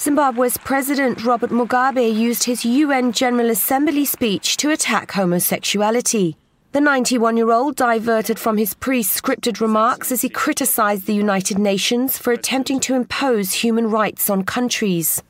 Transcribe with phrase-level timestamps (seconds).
[0.00, 6.36] Zimbabwe's President Robert Mugabe used his UN General Assembly speech to attack homosexuality.
[6.72, 11.58] The 91 year old diverted from his pre scripted remarks as he criticized the United
[11.58, 15.22] Nations for attempting to impose human rights on countries.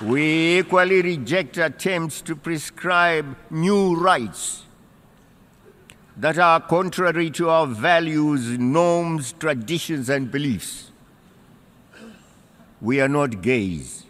[0.00, 4.62] We equally reject attempts to prescribe new rights
[6.16, 10.90] that are contrary to our values, norms, traditions, and beliefs.
[12.80, 14.05] We are not gays.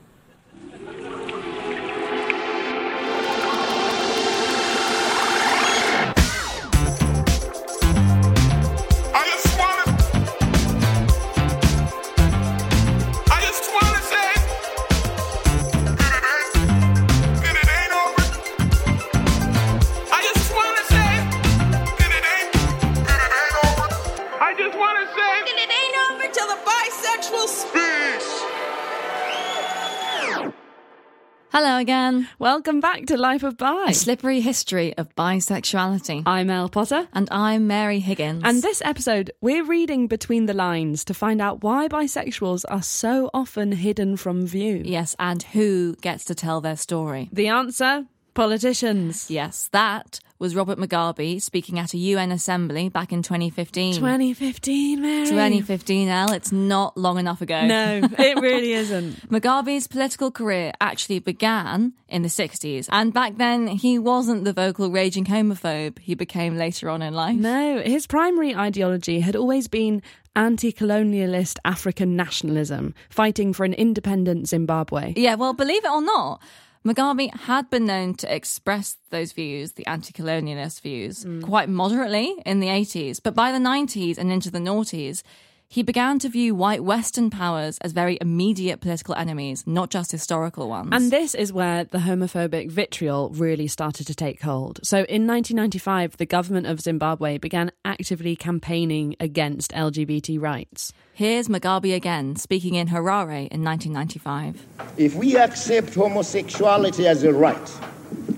[31.58, 32.28] Hello again.
[32.38, 33.86] Welcome back to Life of Bi.
[33.88, 36.22] A slippery history of bisexuality.
[36.26, 37.08] I'm Elle Potter.
[37.14, 38.42] And I'm Mary Higgins.
[38.44, 43.30] And this episode, we're reading between the lines to find out why bisexuals are so
[43.32, 44.82] often hidden from view.
[44.84, 47.30] Yes, and who gets to tell their story.
[47.32, 48.04] The answer
[48.34, 49.30] politicians.
[49.30, 53.94] Yes, that was Robert Mugabe speaking at a UN assembly back in 2015.
[53.94, 55.26] 2015, Mary.
[55.26, 56.32] 2015, Elle.
[56.32, 57.66] It's not long enough ago.
[57.66, 59.28] No, it really isn't.
[59.30, 62.88] Mugabe's political career actually began in the 60s.
[62.90, 67.36] And back then, he wasn't the vocal raging homophobe he became later on in life.
[67.36, 70.02] No, his primary ideology had always been
[70.34, 75.14] anti colonialist African nationalism, fighting for an independent Zimbabwe.
[75.16, 76.42] Yeah, well, believe it or not,
[76.86, 81.42] Mugabe had been known to express those views, the anti colonialist views, mm.
[81.42, 83.20] quite moderately in the 80s.
[83.20, 85.24] But by the 90s and into the noughties,
[85.68, 90.68] he began to view white Western powers as very immediate political enemies, not just historical
[90.68, 90.90] ones.
[90.92, 94.80] And this is where the homophobic vitriol really started to take hold.
[94.82, 100.92] So in 1995, the government of Zimbabwe began actively campaigning against LGBT rights.
[101.12, 104.66] Here's Mugabe again, speaking in Harare in 1995.
[104.98, 107.70] If we accept homosexuality as a right,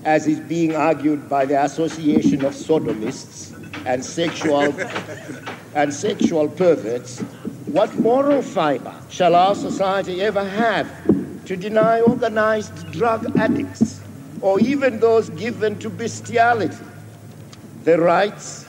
[0.05, 4.73] as is being argued by the Association of Sodomists and sexual
[5.75, 7.19] and sexual perverts,
[7.67, 10.89] what moral fiber shall our society ever have
[11.45, 14.01] to deny organized drug addicts
[14.41, 16.77] or even those given to bestiality
[17.83, 18.67] the rights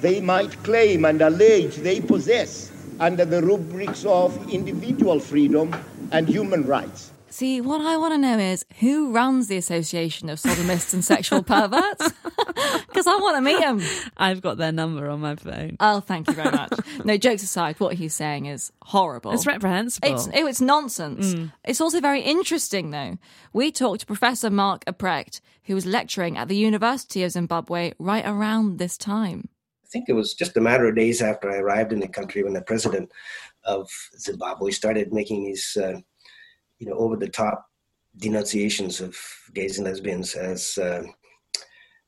[0.00, 2.70] they might claim and allege they possess
[3.00, 5.74] under the rubrics of individual freedom
[6.10, 7.12] and human rights?
[7.32, 11.42] See, what I want to know is who runs the Association of Sodomists and Sexual
[11.52, 12.12] Perverts?
[12.92, 13.80] Because I want to meet them.
[14.18, 15.78] I've got their number on my phone.
[15.80, 16.72] Oh, thank you very much.
[17.06, 19.32] no, jokes aside, what he's saying is horrible.
[19.32, 20.08] It's reprehensible.
[20.08, 21.34] It's, it's nonsense.
[21.34, 21.52] Mm.
[21.64, 23.16] It's also very interesting, though.
[23.54, 28.26] We talked to Professor Marc Epprecht, who was lecturing at the University of Zimbabwe right
[28.26, 29.48] around this time.
[29.82, 32.42] I think it was just a matter of days after I arrived in the country
[32.42, 33.10] when the president
[33.64, 33.88] of
[34.18, 35.78] Zimbabwe started making these.
[35.78, 36.00] Uh,
[36.82, 37.64] you know, over the top
[38.16, 39.16] denunciations of
[39.54, 41.04] gays and lesbians as uh,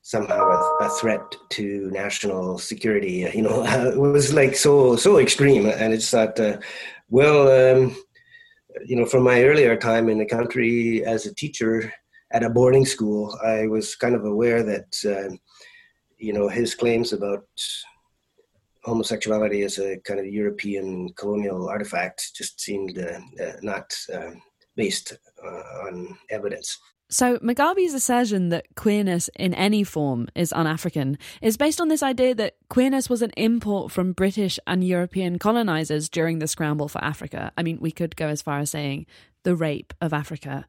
[0.03, 3.31] somehow a, a, threat to national security.
[3.33, 3.63] You know,
[3.93, 6.57] it was like so so extreme, and it's that uh,
[7.09, 7.97] well, um,
[8.85, 11.93] you know, from my earlier time in the country as a teacher
[12.33, 15.37] at a boarding school, I was kind of aware that uh,
[16.19, 17.47] you know his claims about
[18.83, 24.43] homosexuality as a kind of European colonial artifact just seemed uh, uh, not um,
[24.77, 26.79] based uh, on evidence.
[27.11, 32.03] So, Mugabe's assertion that queerness in any form is un African is based on this
[32.03, 37.05] idea that queerness was an import from British and European colonizers during the scramble for
[37.05, 37.53] Africa.
[37.59, 39.07] I mean, we could go as far as saying
[39.43, 40.67] the rape of Africa.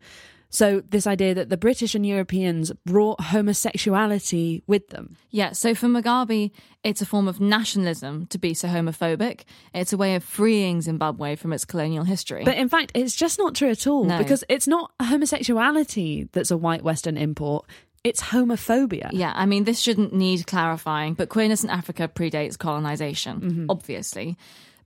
[0.56, 5.18] So, this idea that the British and Europeans brought homosexuality with them.
[5.30, 6.52] Yeah, so for Mugabe,
[6.82, 9.42] it's a form of nationalism to be so homophobic.
[9.74, 12.46] It's a way of freeing Zimbabwe from its colonial history.
[12.46, 14.18] But in fact, it's just not true at all no.
[14.18, 17.66] because it's not homosexuality that's a white Western import.
[18.06, 19.10] It's homophobia.
[19.12, 23.66] Yeah, I mean, this shouldn't need clarifying, but queerness in Africa predates colonization, mm-hmm.
[23.70, 24.38] obviously.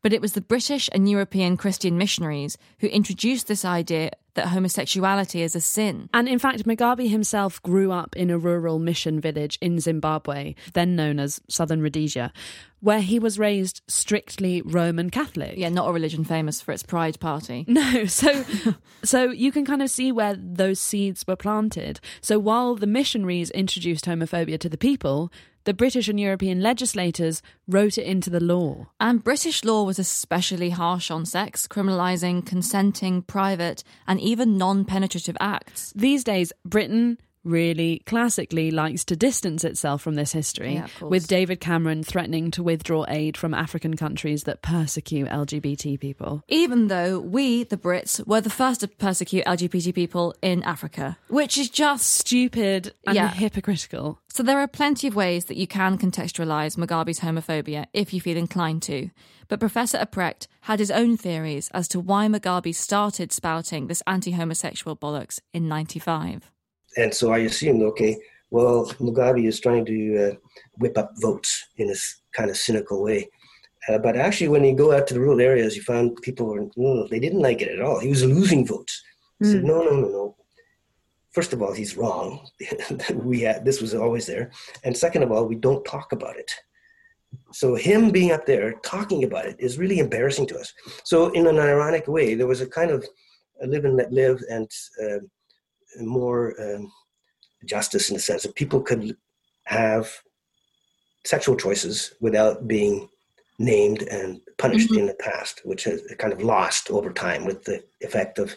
[0.02, 5.42] But it was the British and European Christian missionaries who introduced this idea that homosexuality
[5.42, 6.10] is a sin.
[6.14, 10.96] And in fact, Mugabe himself grew up in a rural mission village in Zimbabwe, then
[10.96, 12.32] known as Southern Rhodesia,
[12.80, 15.56] where he was raised strictly Roman Catholic.
[15.58, 17.66] Yeah, not a religion famous for its pride party.
[17.80, 18.44] No, so
[19.04, 22.00] so you can kind of see where those seeds were planted.
[22.22, 25.32] So while the missionaries introduced homophobia to the people,
[25.64, 28.88] the British and European legislators wrote it into the law.
[29.00, 35.38] And British law was especially harsh on sex, criminalising consenting, private, and even non penetrative
[35.40, 35.94] acts.
[35.96, 37.18] These days, Britain,
[37.50, 42.64] really classically likes to distance itself from this history, Yeah, with David Cameron threatening to
[42.64, 46.44] withdraw aid from African countries that persecute LGBT people.
[46.48, 51.58] Even though we, the Brits, were the first to persecute LGBT people in Africa, which
[51.58, 52.06] is just.
[52.30, 53.30] Stupid and Yeah.
[53.34, 54.20] hypocritical.
[54.32, 58.38] So there are plenty of ways that you can contextualise Mugabe's homophobia if you feel
[58.38, 59.10] inclined to.
[59.48, 64.32] But Professor Epprecht had his own theories as to why Mugabe started spouting this anti
[64.32, 66.52] homosexual bollocks in 95.
[66.98, 68.18] And so I assumed, okay,
[68.52, 70.36] well, Mugabe is trying to uh,
[70.78, 73.30] whip up votes in this kind of cynical way.
[73.88, 76.68] Uh, but actually, when you go out to the rural areas, you found people were,
[76.76, 78.00] no, they didn't like it at all.
[78.00, 79.02] He was losing votes.
[79.40, 80.36] He said, no, no, no, no.
[81.32, 82.46] First of all, he's wrong.
[83.14, 84.52] we had, this was always there.
[84.84, 86.52] And second of all, we don't talk about it.
[87.54, 90.74] So him being up there talking about it is really embarrassing to us.
[91.04, 93.06] So in an ironic way, there was a kind of
[93.62, 94.70] a live and let live and
[95.02, 95.20] uh,
[96.08, 96.92] more um,
[97.66, 99.16] justice in the sense that people could
[99.64, 100.12] have
[101.26, 103.10] sexual choices without being
[103.60, 107.84] named and punished in the past, which has kind of lost over time with the
[108.02, 108.56] effect of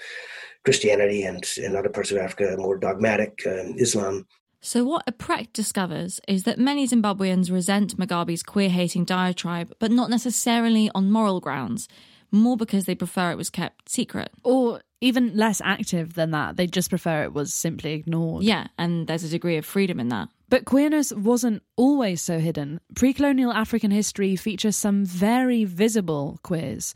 [0.65, 4.27] Christianity and in other parts of Africa, more dogmatic um, Islam.
[4.61, 10.09] So, what Epprecht discovers is that many Zimbabweans resent Mugabe's queer hating diatribe, but not
[10.09, 11.89] necessarily on moral grounds,
[12.33, 14.31] more because they prefer it was kept secret.
[14.43, 16.57] Or even less active than that.
[16.57, 18.45] They just prefer it was simply ignored.
[18.45, 20.29] Yeah, and there's a degree of freedom in that.
[20.49, 22.81] But queerness wasn't always so hidden.
[22.95, 26.95] Pre colonial African history features some very visible queers.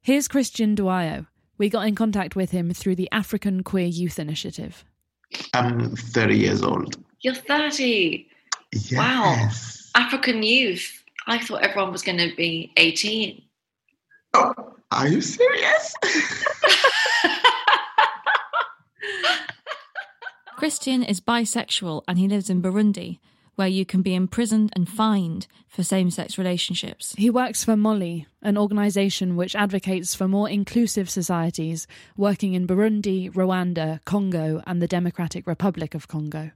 [0.00, 1.26] Here's Christian Duayo.
[1.58, 4.84] We got in contact with him through the African Queer Youth Initiative.
[5.54, 6.96] I'm 30 years old.
[7.20, 8.26] You're 30.
[8.92, 9.48] Wow.
[9.94, 11.04] African youth.
[11.26, 13.42] I thought everyone was going to be 18.
[14.34, 14.54] Oh,
[14.90, 15.94] are you serious?
[20.56, 23.18] Christian is bisexual and he lives in Burundi,
[23.56, 27.14] where you can be imprisoned and fined for same sex relationships.
[27.18, 31.86] He works for MOLI, an organisation which advocates for more inclusive societies,
[32.16, 36.52] working in Burundi, Rwanda, Congo, and the Democratic Republic of Congo.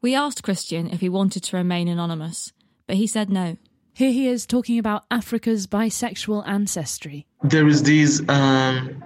[0.00, 2.52] We asked Christian if he wanted to remain anonymous,
[2.86, 3.56] but he said no.
[3.98, 7.26] Here he is talking about Africa's bisexual ancestry.
[7.42, 9.02] there is this um,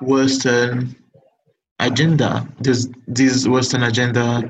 [0.00, 0.96] Western
[1.78, 2.44] agenda.
[2.58, 4.42] There's this Western agenda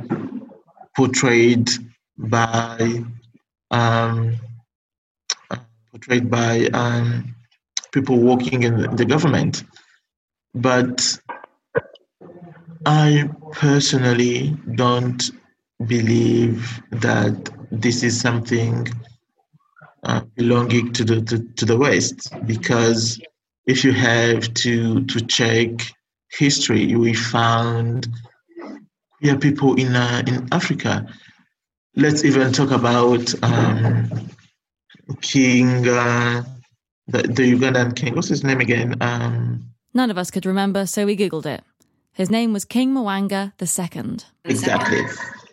[0.96, 1.68] portrayed
[2.16, 3.04] by
[3.70, 4.38] um,
[5.50, 5.56] uh,
[5.90, 7.36] portrayed by um,
[7.92, 9.64] people working in the government,
[10.54, 11.20] but
[12.86, 15.30] I personally don't
[15.86, 18.88] believe that this is something
[20.04, 23.20] uh, belonging to the to, to the West because
[23.66, 25.70] if you have to to check
[26.30, 28.08] history, we found
[29.18, 31.06] queer people in uh, in Africa.
[31.96, 34.30] Let's even talk about um,
[35.20, 36.44] King, uh,
[37.06, 38.14] the the Ugandan king.
[38.14, 38.96] What's his name again?
[39.00, 39.64] Um,
[39.94, 41.64] None of us could remember, so we googled it.
[42.12, 44.18] His name was King Mwanga II.
[44.44, 45.02] exactly.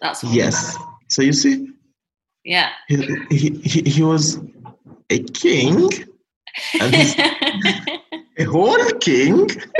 [0.01, 0.75] That's what Yes.
[1.09, 1.69] So you see,
[2.45, 2.69] Yeah.
[2.87, 2.95] he,
[3.31, 4.39] he, he, he was
[5.09, 5.89] a king,
[6.79, 7.15] and he's
[8.37, 9.49] a whole king.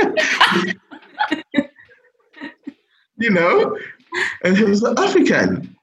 [3.18, 3.78] you know,
[4.42, 5.76] and he was an African.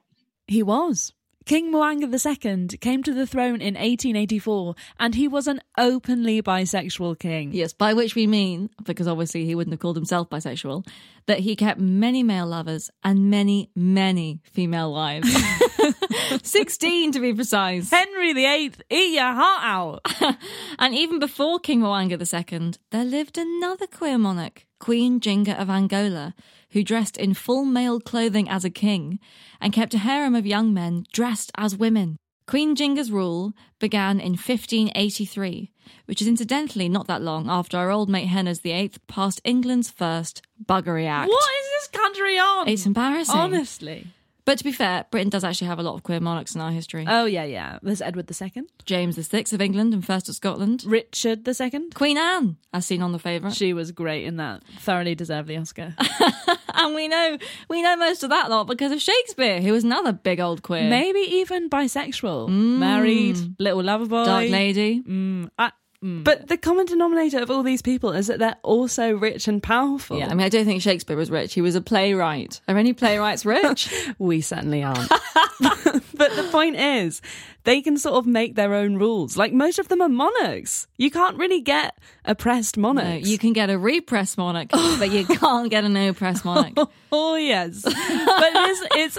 [0.47, 1.13] He was.
[1.45, 7.19] King Mwanga II came to the throne in 1884, and he was an openly bisexual
[7.19, 7.51] king.
[7.51, 10.87] Yes, by which we mean, because obviously he wouldn't have called himself bisexual,
[11.25, 15.29] that he kept many male lovers and many, many female wives.
[16.43, 17.89] 16 to be precise.
[17.89, 20.37] Henry VIII, eat your heart out.
[20.79, 26.33] And even before King Mwanga II, there lived another queer monarch, Queen Jinga of Angola,
[26.73, 29.19] who dressed in full male clothing as a king
[29.61, 32.17] and kept a harem of young men dressed as women.
[32.45, 35.71] Queen Jinga's rule began in 1583,
[36.05, 40.41] which is incidentally not that long after our old mate Henry VIII passed England's first
[40.63, 41.29] Buggery Act.
[41.29, 42.67] What is this country on?
[42.67, 43.35] It's embarrassing.
[43.35, 44.07] Honestly.
[44.45, 46.71] But to be fair, Britain does actually have a lot of queer monarchs in our
[46.71, 47.05] history.
[47.07, 47.79] Oh, yeah, yeah.
[47.81, 50.83] There's Edward II, James VI of England and first of Scotland.
[50.85, 51.89] Richard II.
[51.93, 53.55] Queen Anne, as seen on The Favourite.
[53.55, 54.61] She was great in that.
[54.79, 55.95] Thoroughly deserved the Oscar.
[56.73, 57.37] and we know
[57.69, 60.89] we know most of that lot because of Shakespeare, who was another big old queer.
[60.89, 62.49] Maybe even bisexual.
[62.49, 64.25] Married, little lover boy.
[64.25, 65.01] Dark Lady.
[65.03, 65.71] Mm, I-
[66.03, 66.23] Mm.
[66.23, 70.17] But the common denominator of all these people is that they're also rich and powerful.
[70.19, 71.53] Yeah, I mean, I don't think Shakespeare was rich.
[71.53, 72.59] He was a playwright.
[72.67, 73.89] Are any playwrights rich?
[74.19, 75.09] we certainly aren't.
[75.59, 77.21] but the point is,
[77.63, 79.37] they can sort of make their own rules.
[79.37, 80.87] Like most of them are monarchs.
[80.97, 83.27] You can't really get oppressed No, monarchs.
[83.27, 86.73] you can get a repressed monarch, but you can't get an oppressed monarch.
[87.11, 89.17] Oh yes, but it's, it's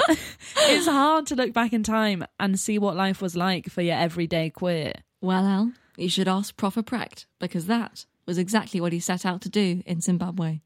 [0.59, 3.97] it's hard to look back in time and see what life was like for your
[3.97, 4.93] everyday queer.
[5.23, 9.41] Well, Al, you should ask Profer Precht, because that was exactly what he set out
[9.43, 10.61] to do in Zimbabwe.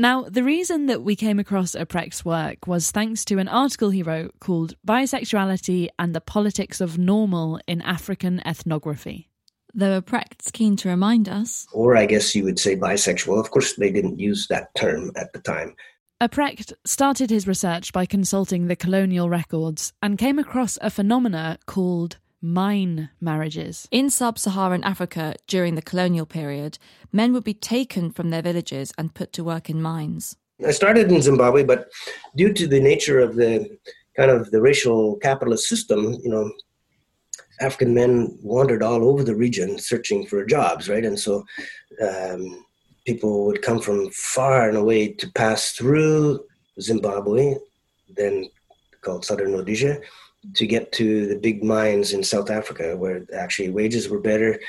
[0.00, 4.04] Now, the reason that we came across Precht's work was thanks to an article he
[4.04, 9.28] wrote called Bisexuality and the Politics of Normal in African Ethnography.
[9.74, 13.40] Though Precht's keen to remind us, Or I guess you would say bisexual.
[13.40, 15.74] Of course, they didn't use that term at the time.
[16.26, 22.16] Precht started his research by consulting the colonial records and came across a phenomena called
[22.42, 23.86] mine marriages.
[23.92, 26.78] in sub Saharan Africa during the colonial period,
[27.12, 30.36] men would be taken from their villages and put to work in mines.
[30.66, 31.88] I started in Zimbabwe, but
[32.34, 33.78] due to the nature of the
[34.16, 36.50] kind of the racial capitalist system, you know,
[37.60, 41.04] African men wandered all over the region searching for jobs, right?
[41.04, 41.44] And so
[42.02, 42.64] um,
[43.08, 46.44] people would come from far and away to pass through
[46.78, 47.54] Zimbabwe,
[48.20, 48.50] then
[49.00, 49.98] called Southern Rhodesia,
[50.58, 54.60] to get to the big mines in South Africa, where actually wages were better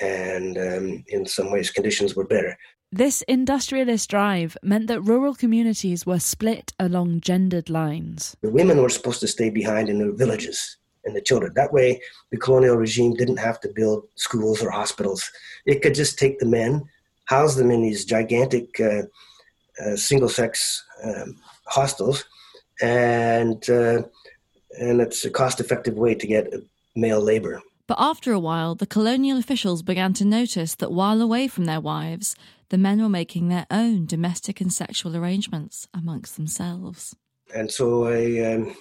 [0.00, 2.56] and um, in some ways conditions were better.
[2.92, 8.36] This industrialist drive meant that rural communities were split along gendered lines.
[8.42, 11.52] The women were supposed to stay behind in the villages and the children.
[11.54, 12.00] That way,
[12.30, 15.30] the colonial regime didn't have to build schools or hospitals.
[15.66, 16.88] It could just take the men,
[17.28, 19.02] house them in these gigantic uh,
[19.84, 22.24] uh, single sex um, hostels,
[22.80, 24.02] and, uh,
[24.80, 26.52] and it's a cost effective way to get
[26.96, 27.60] male labor.
[27.86, 31.80] But after a while, the colonial officials began to notice that while away from their
[31.80, 32.34] wives,
[32.70, 37.14] the men were making their own domestic and sexual arrangements amongst themselves.
[37.54, 38.76] and so I um,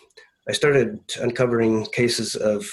[0.50, 2.70] I started uncovering cases of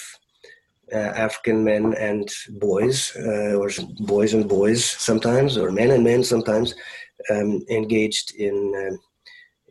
[0.99, 3.71] African men and boys, uh, or
[4.01, 6.75] boys and boys sometimes, or men and men sometimes,
[7.31, 8.99] um, engaged in um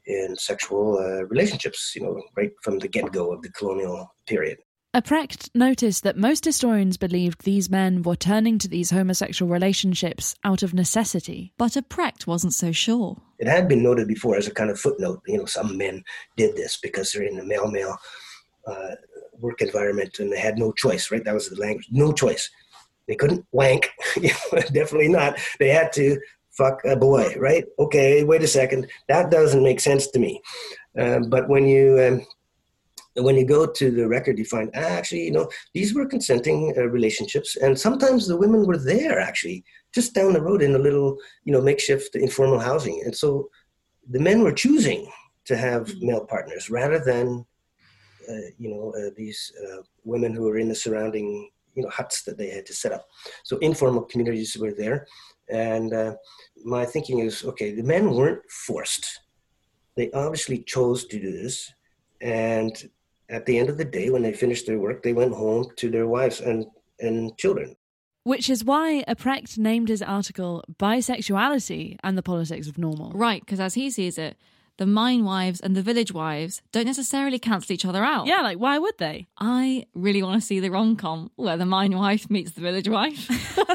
[0.06, 1.94] in sexual uh, relationships.
[1.96, 4.58] You know, right from the get go of the colonial period.
[5.02, 10.62] Precht noticed that most historians believed these men were turning to these homosexual relationships out
[10.62, 11.52] of necessity.
[11.58, 13.20] But Precht wasn't so sure.
[13.40, 15.22] It had been noted before as a kind of footnote.
[15.26, 16.04] You know, some men
[16.38, 17.98] did this because they're in the male male
[18.68, 18.96] uh,
[19.44, 21.12] work environment and they had no choice.
[21.12, 21.88] Right, that was the language.
[21.92, 22.50] No choice.
[23.08, 23.90] They couldn't wank.
[24.52, 25.38] Definitely not.
[25.60, 26.18] They had to
[26.52, 27.36] fuck a boy.
[27.38, 27.66] Right?
[27.78, 28.24] Okay.
[28.24, 28.88] Wait a second.
[29.10, 30.42] That doesn't make sense to me.
[30.98, 32.26] Um, but when you um,
[33.16, 36.74] when you go to the record, you find ah, actually, you know, these were consenting
[36.78, 40.80] uh, relationships, and sometimes the women were there actually, just down the road in a
[40.80, 43.50] little, you know, makeshift informal housing, and so
[44.10, 45.08] the men were choosing
[45.46, 47.46] to have male partners rather than,
[48.58, 52.38] you know, uh, these uh, women who were in the surrounding, you know, huts that
[52.38, 53.08] they had to set up.
[53.44, 55.08] So informal communities were there,
[55.50, 56.14] and uh,
[56.64, 59.20] my thinking is, okay, the men weren't forced;
[59.96, 61.72] they obviously chose to do this,
[62.22, 62.90] and
[63.30, 65.90] at the end of the day, when they finished their work, they went home to
[65.90, 66.66] their wives and,
[67.00, 67.76] and children.
[68.24, 73.12] Which is why Precht named his article Bisexuality and the Politics of Normal.
[73.12, 74.38] Right, because as he sees it,
[74.78, 78.28] the mine wives and the village wives don't necessarily cancel each other out.
[78.28, 79.28] Yeah, like why would they?
[79.38, 82.90] I really want to see the rom com where the mine wife meets the village
[82.90, 83.30] wife.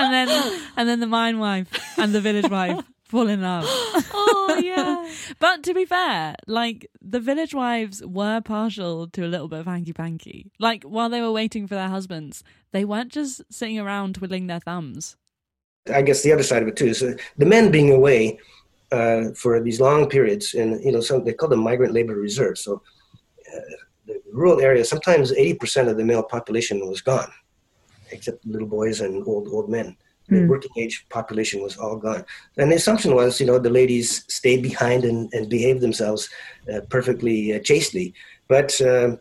[0.00, 1.68] And then and then the mine wife
[1.98, 3.64] and the village wife fall in love.
[3.68, 5.10] oh, yeah.
[5.38, 9.66] But to be fair, like the village wives were partial to a little bit of
[9.66, 10.52] hanky panky.
[10.58, 12.42] Like while they were waiting for their husbands,
[12.72, 15.16] they weren't just sitting around twiddling their thumbs.
[15.92, 18.38] I guess the other side of it too is uh, the men being away
[18.92, 22.60] uh, for these long periods, and you know, some they call them migrant labor reserves.
[22.62, 22.82] So,
[23.54, 23.60] uh,
[24.06, 27.30] the rural areas, sometimes eighty percent of the male population was gone,
[28.10, 29.96] except little boys and old old men.
[30.28, 32.24] The working age population was all gone,
[32.56, 36.28] and the assumption was, you know, the ladies stayed behind and, and behaved themselves
[36.72, 38.14] uh, perfectly uh, chastely.
[38.46, 39.18] But um,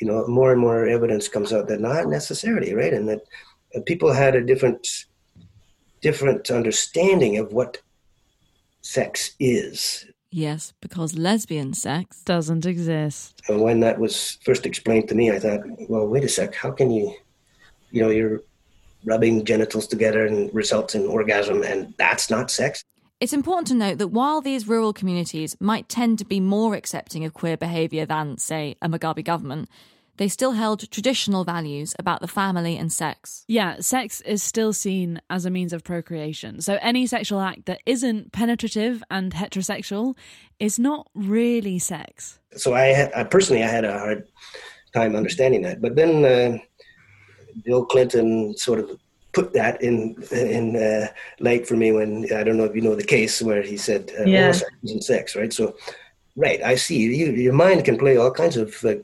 [0.00, 2.92] you know, more and more evidence comes out that not necessarily, right?
[2.92, 3.22] And that
[3.74, 4.86] uh, people had a different
[6.00, 7.78] different understanding of what
[8.84, 10.06] sex is.
[10.30, 12.22] Yes, because lesbian sex.
[12.24, 13.40] Doesn't exist.
[13.48, 16.70] And when that was first explained to me, I thought, well, wait a sec, how
[16.70, 17.14] can you,
[17.90, 18.42] you know, you're
[19.04, 22.82] rubbing genitals together and results in orgasm, and that's not sex?
[23.20, 27.24] It's important to note that while these rural communities might tend to be more accepting
[27.24, 29.68] of queer behaviour than, say, a Mugabe government,
[30.16, 33.44] they still held traditional values about the family and sex.
[33.48, 36.60] Yeah, sex is still seen as a means of procreation.
[36.60, 40.16] So any sexual act that isn't penetrative and heterosexual
[40.60, 42.38] is not really sex.
[42.56, 44.28] So I, I personally, I had a hard
[44.94, 45.82] time understanding that.
[45.82, 46.58] But then uh,
[47.64, 48.98] Bill Clinton sort of
[49.32, 51.08] put that in in uh,
[51.40, 54.12] light for me when I don't know if you know the case where he said
[54.20, 54.52] uh, Yeah.
[54.52, 55.52] sex isn't sex, right?
[55.52, 55.74] So,
[56.36, 56.98] right, I see.
[56.98, 58.94] You, your mind can play all kinds of uh,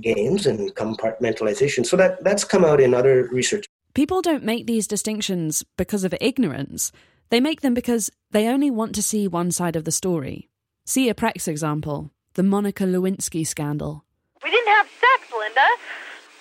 [0.00, 1.86] games and compartmentalization.
[1.86, 3.66] So that that's come out in other research.
[3.94, 6.92] People don't make these distinctions because of ignorance.
[7.30, 10.48] They make them because they only want to see one side of the story.
[10.84, 14.04] See Epprecht's example, the Monica Lewinsky scandal.
[14.44, 15.66] We didn't have sex, Linda.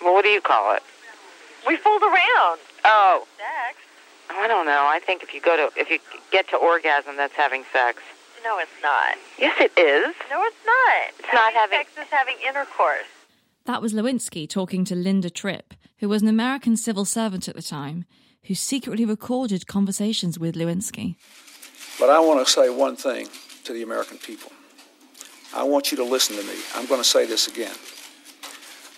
[0.01, 0.83] Well, what do you call it?
[1.65, 2.59] We fooled around.
[2.83, 3.77] Oh, Sex?
[4.29, 4.85] Oh, I don't know.
[4.87, 5.97] I think if you go to if you
[6.31, 8.01] get to orgasm, that's having sex.
[8.43, 9.17] No, it's not.
[9.39, 10.13] Yes, it is.
[10.29, 11.09] No, it's not.
[11.17, 13.09] It's not having- sex is having intercourse.
[13.65, 17.63] That was Lewinsky talking to Linda Tripp, who was an American civil servant at the
[17.63, 18.05] time,
[18.43, 21.15] who secretly recorded conversations with Lewinsky.
[21.99, 23.27] But I want to say one thing
[23.63, 24.51] to the American people.
[25.55, 26.53] I want you to listen to me.
[26.75, 27.75] I'm going to say this again.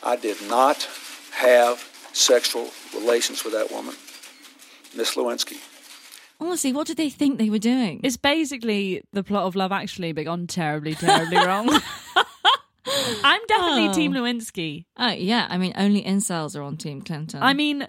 [0.03, 0.85] I did not
[1.31, 1.79] have
[2.11, 3.95] sexual relations with that woman,
[4.97, 5.61] Miss Lewinsky.
[6.41, 8.01] Honestly, what did they think they were doing?
[8.03, 11.69] It's basically the plot of Love Actually, but gone terribly, terribly wrong.
[13.23, 13.93] I'm definitely Oh.
[13.93, 14.85] Team Lewinsky.
[14.97, 15.47] Oh, yeah.
[15.49, 17.41] I mean, only incels are on Team Clinton.
[17.41, 17.87] I mean,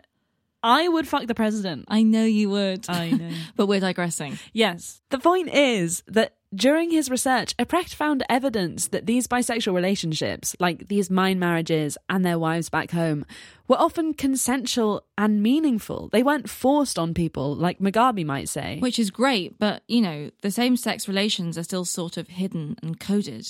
[0.63, 1.85] I would fuck the president.
[1.89, 2.87] I know you would.
[2.89, 3.31] I know.
[3.57, 4.39] but we're digressing.
[4.53, 5.01] Yes.
[5.11, 10.89] The point is that during his research, Epprecht found evidence that these bisexual relationships, like
[10.89, 13.27] these mind marriages and their wives back home,
[13.69, 16.09] were often consensual and meaningful.
[16.11, 18.79] They weren't forced on people, like Mugabe might say.
[18.79, 22.77] Which is great, but, you know, the same sex relations are still sort of hidden
[22.83, 23.47] and coded.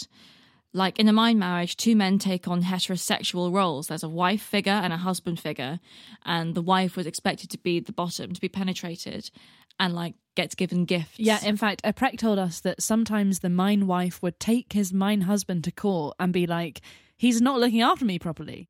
[0.79, 3.89] Like in a mind marriage, two men take on heterosexual roles.
[3.89, 5.81] There's a wife figure and a husband figure,
[6.25, 9.29] and the wife was expected to be the bottom, to be penetrated,
[9.81, 11.19] and like gets given gifts.
[11.19, 14.93] Yeah, in fact, a Epprecht told us that sometimes the mine wife would take his
[14.93, 16.81] mine husband to court and be like,
[17.17, 18.69] he's not looking after me properly.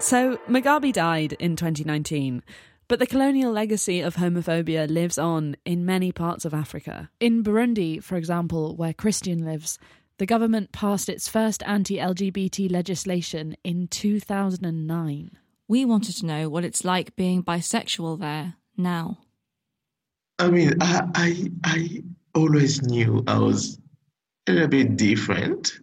[0.00, 2.42] So, Mugabe died in 2019,
[2.90, 7.08] but the colonial legacy of homophobia lives on in many parts of Africa.
[7.20, 9.78] In Burundi, for example, where Christian lives,
[10.18, 15.30] the government passed its first anti LGBT legislation in 2009.
[15.68, 19.18] We wanted to know what it's like being bisexual there now.
[20.40, 22.02] I mean, I, I, I
[22.34, 23.78] always knew I was
[24.48, 25.78] a little bit different.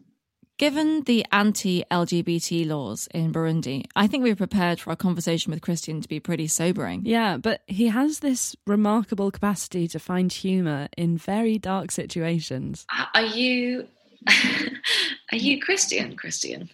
[0.58, 5.52] Given the anti LGBT laws in Burundi, I think we were prepared for our conversation
[5.52, 7.04] with Christian to be pretty sobering.
[7.06, 12.88] Yeah, but he has this remarkable capacity to find humour in very dark situations.
[13.14, 13.88] Are you
[15.32, 16.16] are you Christian?
[16.16, 16.70] Christian?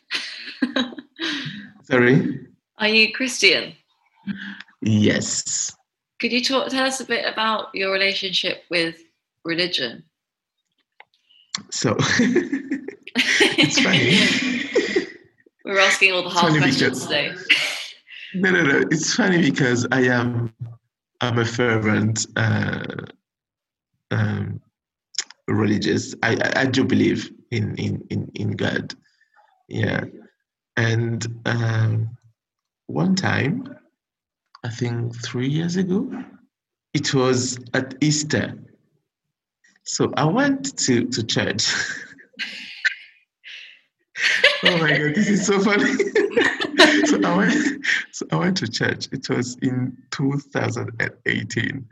[1.83, 2.39] Sorry?
[2.77, 3.73] Are you Christian?
[4.81, 5.75] Yes.
[6.21, 8.95] Could you talk tell us a bit about your relationship with
[9.43, 10.05] religion?
[11.69, 11.97] So
[13.39, 15.07] it's funny.
[15.65, 17.33] We're asking all the hard questions because- today.
[18.35, 18.83] No, no, no.
[18.89, 20.51] It's funny because I am
[21.21, 22.83] I'm a fervent uh,
[24.11, 24.59] um,
[25.47, 26.15] religious.
[26.21, 28.93] I, I, I do believe in, in, in, in God.
[29.69, 30.03] Yeah.
[30.75, 32.17] And um,
[32.87, 33.73] one time,
[34.65, 36.11] I think three years ago,
[36.93, 38.53] it was at Easter.
[39.83, 41.71] So I went to, to church.
[44.63, 45.85] oh my God, this is so funny.
[47.05, 49.07] so I went, so I went to church.
[49.11, 51.87] It was in 2018.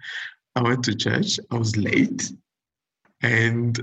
[0.55, 1.39] I went to church.
[1.51, 2.31] I was late,
[3.21, 3.79] and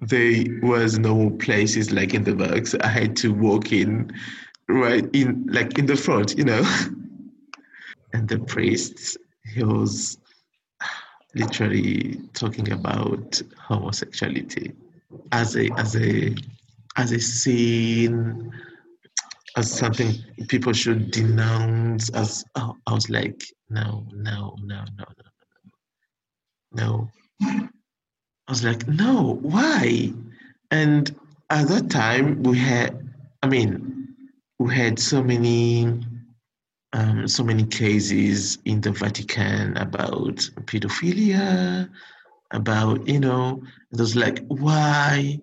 [0.00, 2.66] there was no places like in the back.
[2.66, 4.12] So I had to walk in,
[4.68, 6.62] right in, like in the front, you know.
[8.14, 10.16] And the priest, he was
[11.34, 14.72] literally talking about homosexuality
[15.32, 16.34] as a as a
[16.98, 18.52] as a sin
[19.56, 20.12] as something
[20.48, 25.28] people should denounce as oh, I was like no no no no no
[26.72, 27.10] no
[27.42, 30.12] I was like no why?
[30.70, 31.14] And
[31.50, 33.08] at that time we had
[33.42, 34.08] I mean
[34.58, 36.00] we had so many
[36.94, 41.88] um, so many cases in the Vatican about pedophilia
[42.50, 45.38] about you know it was like why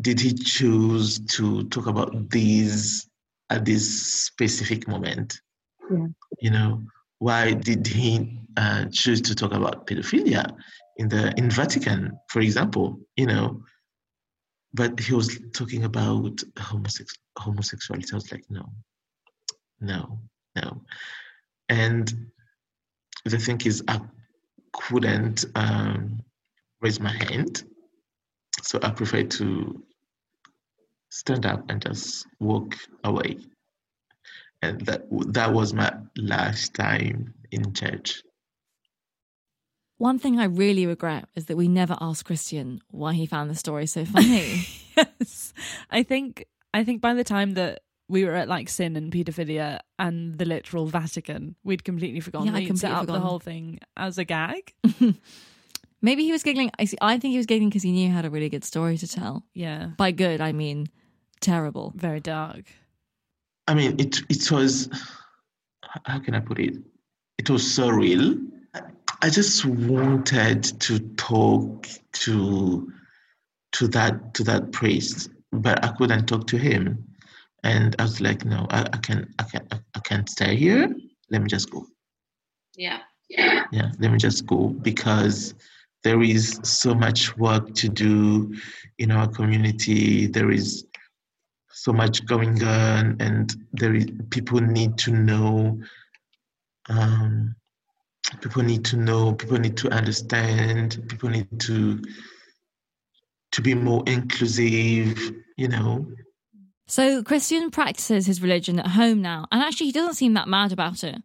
[0.00, 3.08] did he choose to talk about these
[3.50, 3.84] at this
[4.26, 5.40] specific moment
[5.90, 6.06] Yeah.
[6.40, 6.82] you know
[7.18, 10.44] why did he uh, choose to talk about pedophilia
[10.98, 13.62] in the in Vatican, for example, you know.
[14.74, 18.12] But he was talking about homosex- homosexuality.
[18.12, 18.64] I was like, no,
[19.80, 20.18] no,
[20.56, 20.82] no.
[21.68, 22.12] And
[23.24, 24.00] the thing is, I
[24.72, 26.20] couldn't um,
[26.80, 27.64] raise my hand,
[28.62, 29.82] so I prefer to
[31.10, 33.38] stand up and just walk away.
[34.60, 38.22] And that that was my last time in church.
[39.98, 43.54] One thing I really regret is that we never asked Christian why he found the
[43.54, 44.66] story so funny.
[44.96, 45.52] yes.
[45.90, 49.80] I think I think by the time that we were at like sin and paedophilia
[49.98, 53.38] and the literal Vatican, we'd completely forgotten Yeah, that I'd set completely up the whole
[53.38, 54.72] thing as a gag.
[56.00, 56.70] Maybe he was giggling.
[56.78, 58.64] I, see, I think he was giggling because he knew he had a really good
[58.64, 59.44] story to tell.
[59.52, 59.90] Yeah.
[59.96, 60.88] By good, I mean
[61.40, 61.92] terrible.
[61.96, 62.64] Very dark.
[63.66, 64.88] I mean, it it was
[66.04, 66.76] how can I put it?
[67.38, 68.38] It was surreal.
[69.20, 72.92] I just wanted to talk to
[73.72, 77.04] to that to that priest, but I couldn't talk to him,
[77.64, 80.94] and I was like, no, I, I can I can I can't stay here.
[81.30, 81.86] Let me just go.
[82.76, 83.00] Yeah.
[83.28, 83.90] yeah Yeah.
[83.98, 85.54] let me just go because
[86.04, 88.54] there is so much work to do
[88.98, 90.86] in our community there is
[91.82, 95.80] so much going on and there is people need to know
[96.88, 97.54] um,
[98.40, 102.02] people need to know people need to understand people need to
[103.52, 106.06] to be more inclusive you know
[106.88, 110.72] So Christian practices his religion at home now, and actually he doesn't seem that mad
[110.72, 111.22] about it.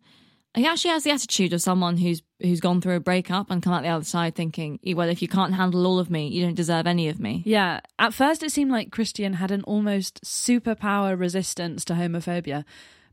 [0.55, 3.73] He actually has the attitude of someone who's who's gone through a breakup and come
[3.73, 6.53] out the other side thinking, well, if you can't handle all of me, you don't
[6.53, 7.41] deserve any of me.
[7.45, 7.79] Yeah.
[7.97, 12.65] At first, it seemed like Christian had an almost superpower resistance to homophobia.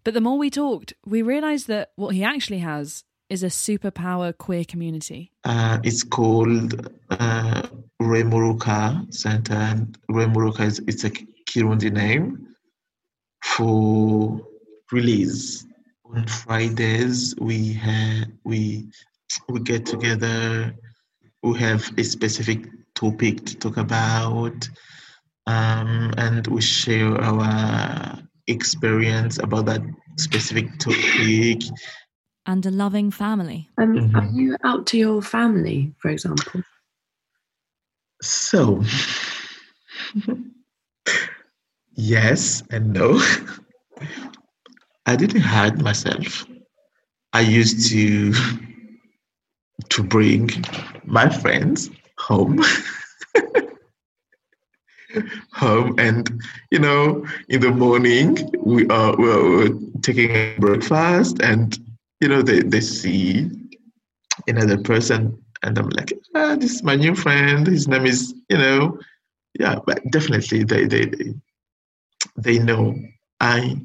[0.04, 4.36] But the more we talked, we realised that what he actually has is a superpower
[4.36, 5.30] queer community.
[5.44, 7.62] Uh, it's called uh,
[8.02, 9.54] Remuruka Center.
[9.54, 12.48] And Remuruka is it's a Kirundi name
[13.42, 14.40] for
[14.92, 15.64] release.
[16.12, 18.88] On Fridays, we have we
[19.48, 20.74] we get together.
[21.42, 24.68] We have a specific topic to talk about,
[25.46, 28.18] um, and we share our
[28.48, 29.82] experience about that
[30.18, 31.62] specific topic.
[32.44, 33.68] And a loving family.
[33.78, 34.16] Um, Mhm.
[34.16, 36.62] Are you out to your family, for example?
[38.20, 38.82] So,
[41.94, 43.22] yes and no.
[45.10, 46.46] I didn't hide myself.
[47.32, 48.32] I used to
[49.88, 50.48] to bring
[51.04, 52.62] my friends home.
[55.52, 59.70] home and you know in the morning we are we're
[60.02, 61.76] taking breakfast and
[62.20, 63.50] you know they, they see
[64.46, 68.56] another person and i'm like ah, this is my new friend his name is you
[68.56, 68.96] know
[69.58, 71.34] yeah but definitely they they they,
[72.36, 72.94] they know
[73.40, 73.76] i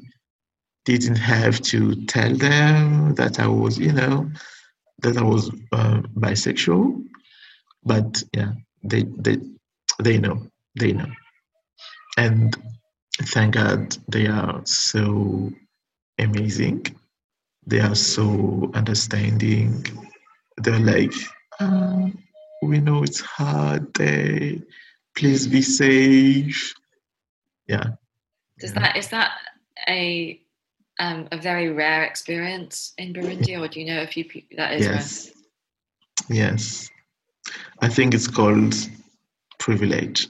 [0.86, 4.30] didn't have to tell them that i was you know
[5.02, 6.84] that i was uh, bisexual.
[7.84, 9.36] But yeah they they
[10.02, 10.36] they know
[10.80, 11.10] they know.
[12.16, 12.56] And
[13.32, 15.04] thank god they are so
[16.18, 16.86] amazing.
[17.66, 19.84] They are so understanding
[20.62, 21.14] they're like
[21.60, 22.08] "Ah,
[22.62, 24.62] we know it's hard day
[25.16, 26.74] please be safe.
[27.66, 27.96] Yeah.
[28.60, 29.32] Does that is that
[29.88, 30.40] a
[30.98, 34.74] um, a very rare experience in Burundi, or do you know a few people that
[34.74, 35.30] is yes.
[36.28, 36.90] Yes.
[37.80, 38.74] I think it's called
[39.58, 40.28] privilege.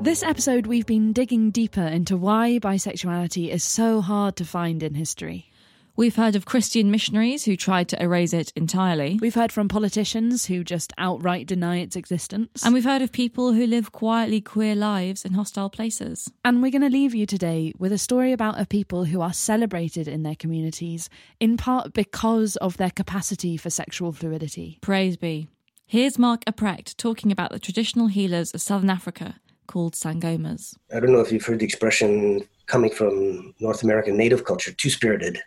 [0.00, 4.94] This episode, we've been digging deeper into why bisexuality is so hard to find in
[4.94, 5.50] history.
[5.98, 9.18] We've heard of Christian missionaries who tried to erase it entirely.
[9.18, 12.62] We've heard from politicians who just outright deny its existence.
[12.62, 16.30] And we've heard of people who live quietly queer lives in hostile places.
[16.44, 19.32] And we're going to leave you today with a story about a people who are
[19.32, 21.08] celebrated in their communities,
[21.40, 24.78] in part because of their capacity for sexual fluidity.
[24.82, 25.48] Praise be.
[25.86, 30.74] Here's Marc Epprecht talking about the traditional healers of southern Africa called sangomas.
[30.94, 34.90] I don't know if you've heard the expression coming from North American native culture, two
[34.90, 35.40] spirited.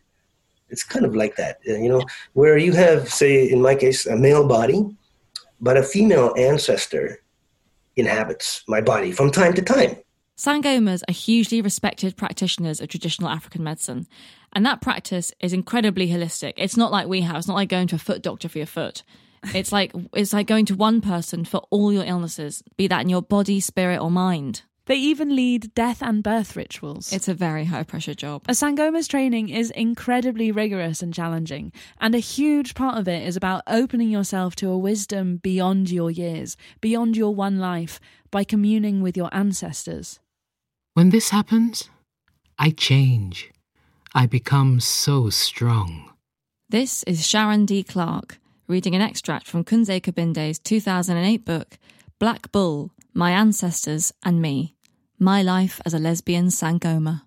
[0.69, 2.03] It's kind of like that, uh, you know,
[2.33, 4.85] where you have, say, in my case, a male body,
[5.61, 7.21] but a female ancestor
[7.95, 9.97] inhabits my body from time to time.
[10.37, 14.07] Sangomas are hugely respected practitioners of traditional African medicine.
[14.53, 16.53] And that practice is incredibly holistic.
[16.55, 18.67] It's not like we have, it's not like going to a foot doctor for your
[18.67, 19.03] foot.
[19.53, 23.09] It's like it's like going to one person for all your illnesses, be that in
[23.09, 24.63] your body, spirit, or mind.
[24.89, 27.13] They even lead death and birth rituals.
[27.13, 28.41] It's a very high pressure job.
[28.47, 31.71] A Sangoma's training is incredibly rigorous and challenging,
[32.01, 36.09] and a huge part of it is about opening yourself to a wisdom beyond your
[36.09, 37.99] years, beyond your one life,
[38.31, 40.19] by communing with your ancestors.
[40.95, 41.87] When this happens,
[42.57, 43.51] I change.
[44.15, 46.13] I become so strong.
[46.67, 47.83] This is Sharon D.
[47.83, 51.77] Clarke reading an extract from Kunze Kabinde's 2008 book,
[52.17, 54.75] Black Bull My Ancestors and Me
[55.21, 57.23] My Life as a Lesbian Sangoma.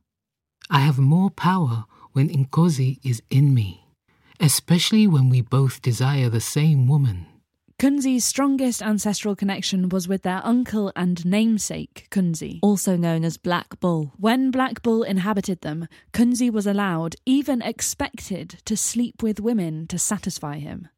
[0.70, 3.84] I have more power when Nkosi is in me,
[4.40, 7.26] especially when we both desire the same woman.
[7.78, 12.60] Kunzi's strongest ancestral connection was with their uncle and namesake, Kunzi.
[12.62, 14.14] also known as Black Bull.
[14.16, 19.98] When Black Bull inhabited them, Kunzi was allowed, even expected, to sleep with women to
[19.98, 20.88] satisfy him.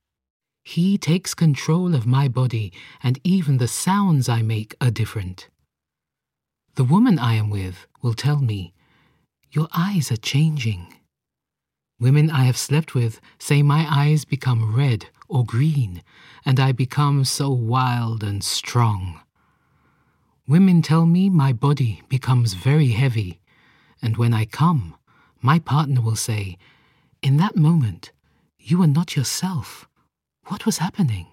[0.62, 5.48] He takes control of my body, and even the sounds I make are different.
[6.76, 8.74] The woman I am with will tell me,
[9.52, 10.92] Your eyes are changing.
[12.00, 16.02] Women I have slept with say my eyes become red or green,
[16.44, 19.20] and I become so wild and strong.
[20.48, 23.40] Women tell me my body becomes very heavy,
[24.02, 24.96] and when I come,
[25.40, 26.58] my partner will say,
[27.22, 28.10] In that moment,
[28.58, 29.88] you were not yourself.
[30.46, 31.28] What was happening?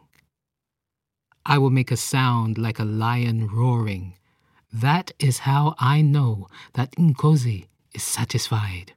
[1.47, 4.13] I will make a sound like a lion roaring.
[4.71, 8.93] That is how I know that Nkosi is satisfied.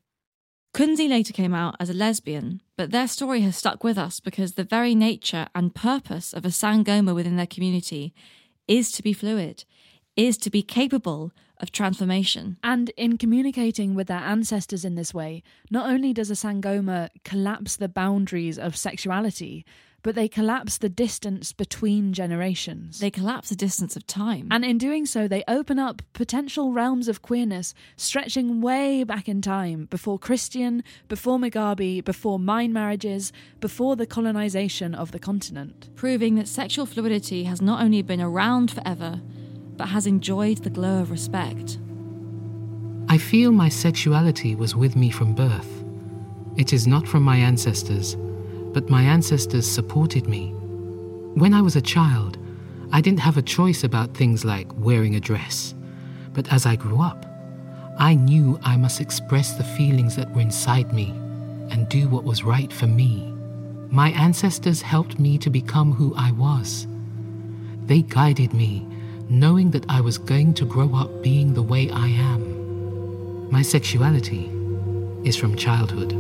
[0.75, 4.53] Kunzi later came out as a lesbian, but their story has stuck with us because
[4.53, 8.13] the very nature and purpose of a Sangoma within their community
[8.67, 9.65] is to be fluid,
[10.17, 12.57] is to be capable of transformation.
[12.63, 17.77] And in communicating with their ancestors in this way, not only does a Sangoma collapse
[17.77, 19.65] the boundaries of sexuality,
[20.03, 22.99] but they collapse the distance between generations.
[22.99, 24.49] They collapse the distance of time.
[24.51, 29.41] And in doing so, they open up potential realms of queerness stretching way back in
[29.41, 35.89] time before Christian, before Mugabe, before mine marriages, before the colonization of the continent.
[35.95, 39.23] Proving that sexual fluidity has not only been around forever,
[39.77, 41.79] but has enjoyed the glow of respect.
[43.09, 45.85] I feel my sexuality was with me from birth.
[46.57, 48.17] It is not from my ancestors,
[48.73, 50.53] but my ancestors supported me.
[51.35, 52.39] When I was a child,
[52.93, 55.75] I didn't have a choice about things like wearing a dress.
[56.33, 57.27] But as I grew up,
[57.99, 61.11] I knew I must express the feelings that were inside me
[61.71, 63.33] and do what was right for me.
[63.91, 66.87] My ancestors helped me to become who I was.
[67.87, 68.87] They guided me,
[69.29, 73.51] knowing that I was going to grow up being the way I am.
[73.51, 74.51] My sexuality
[75.25, 76.13] is from childhood.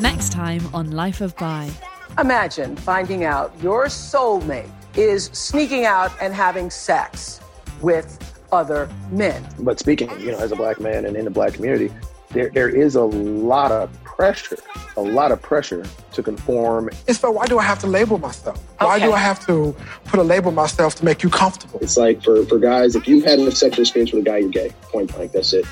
[0.00, 1.70] Next time on Life of Bi.
[2.18, 7.40] Imagine finding out your soulmate is sneaking out and having sex
[7.80, 8.18] with
[8.52, 9.46] other men.
[9.58, 11.92] But speaking, you know, as a black man and in the black community,
[12.30, 14.56] there there is a lot of pressure,
[14.96, 16.88] a lot of pressure to conform.
[17.06, 18.58] It's so why do I have to label myself?
[18.78, 21.78] Why do I have to put a label myself to make you comfortable?
[21.82, 24.48] It's like for, for guys, if you've had a sexual experience with a guy, you're
[24.50, 24.72] gay.
[24.82, 25.32] Point blank.
[25.32, 25.66] That's it.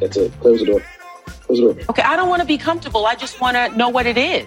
[0.00, 0.32] That's it.
[0.40, 0.82] Close the door.
[1.46, 1.84] Close the door.
[1.90, 3.06] Okay, I don't want to be comfortable.
[3.06, 4.46] I just want to know what it is.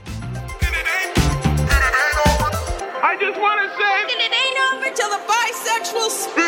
[3.01, 6.44] I just want to say that it ain't over till the bisexual speaks.